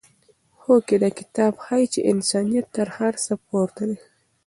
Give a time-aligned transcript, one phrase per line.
[0.63, 3.97] هوکې دا کتاب ښيي چې انسانیت تر هر څه پورته دی.